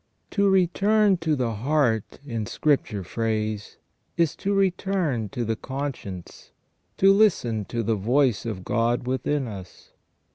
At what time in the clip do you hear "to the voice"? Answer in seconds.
7.65-8.43